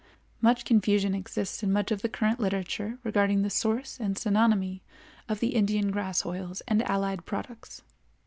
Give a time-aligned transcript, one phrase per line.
[0.41, 4.81] Much confusion exists in much of the current literature regarding the source and synonymy
[5.29, 7.83] of the Indian grass oils and allied products.